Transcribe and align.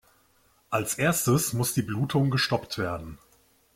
Als 0.71 0.95
Erstes 0.95 1.53
muss 1.53 1.75
die 1.75 1.83
Blutung 1.83 2.31
gestoppt 2.31 2.79
werden. 2.79 3.19